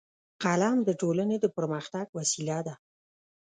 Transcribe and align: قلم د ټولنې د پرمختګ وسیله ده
قلم 0.43 0.77
د 0.87 0.89
ټولنې 1.01 1.37
د 1.41 1.45
پرمختګ 1.57 2.05
وسیله 2.19 2.59
ده 2.67 2.75